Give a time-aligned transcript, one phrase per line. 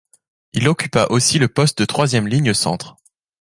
[0.53, 2.97] Il occupa aussi le poste de troisième ligne centre.